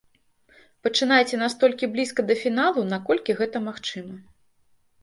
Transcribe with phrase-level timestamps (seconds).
[0.87, 4.15] Пачынайце настолькі блізка да фіналу, наколькі гэта магчыма.